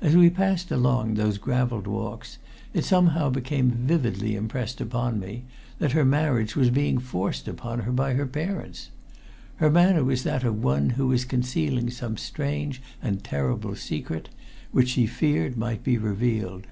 [0.00, 2.38] As we passed along those graveled walks
[2.72, 5.42] it somehow became vividly impressed upon me
[5.80, 8.90] that her marriage was being forced upon her by her parents.
[9.56, 14.28] Her manner was that of one who was concealing some strange and terrible secret
[14.70, 16.68] which she feared might be revealed.